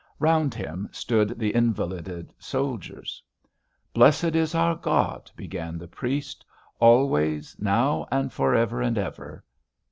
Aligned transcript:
Round 0.17 0.55
him 0.55 0.89
stood 0.91 1.37
the 1.37 1.53
invalided 1.53 2.33
soldiers. 2.39 3.21
"Blessed 3.93 4.33
is 4.35 4.55
our 4.55 4.73
God," 4.73 5.29
began 5.35 5.77
the 5.77 5.87
priest; 5.87 6.43
"always, 6.79 7.55
now 7.59 8.07
and 8.11 8.33
for 8.33 8.55
ever 8.55 8.81
and 8.81 8.97
ever." 8.97 9.43